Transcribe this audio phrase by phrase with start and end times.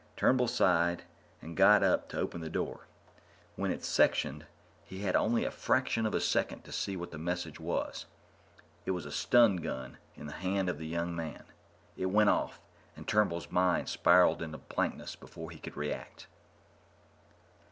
[0.17, 1.03] Turnbull sighed
[1.43, 2.87] and got up to open the door.
[3.55, 4.47] When it sectioned,
[4.83, 8.07] he had only a fraction of a second to see what the message was.
[8.83, 11.43] It was a stungun in the hand of the young man.
[11.95, 12.59] It went off,
[12.97, 16.25] and Turnbull's mind spiraled into blankness before he could react.